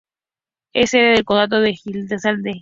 Es 0.73 0.89
sede 0.89 1.11
del 1.11 1.25
condado 1.25 1.59
de 1.61 1.75
Hillsdale. 1.77 2.59